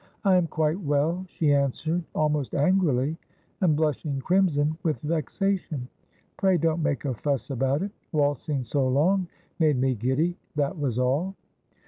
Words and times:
'I 0.25 0.35
am 0.35 0.47
quite 0.47 0.79
well,' 0.81 1.27
she 1.29 1.53
answered 1.53 2.03
almost 2.15 2.55
angrily, 2.55 3.17
and 3.61 3.75
blushing 3.75 4.19
crimson 4.19 4.75
with 4.81 4.99
vexation. 5.01 5.87
'Pray 6.37 6.57
don't 6.57 6.81
make 6.81 7.05
a 7.05 7.13
fuss 7.13 7.51
about 7.51 7.83
it. 7.83 7.91
Waltzing 8.11 8.63
so 8.63 8.87
long 8.87 9.27
made 9.59 9.77
me 9.79 9.93
giddy. 9.93 10.35
That 10.55 10.75
was 10.79 10.97
all.' 10.97 11.35